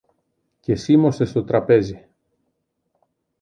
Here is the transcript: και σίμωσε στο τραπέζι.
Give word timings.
και 0.59 0.75
σίμωσε 0.75 1.25
στο 1.25 1.43
τραπέζι. 1.43 2.07